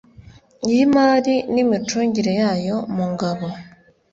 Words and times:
y 0.73 0.73
Imari 0.83 1.35
n 1.53 1.55
imicungire 1.63 2.31
yayo 2.41 2.75
mu 2.95 3.03
Ngabo 3.13 3.47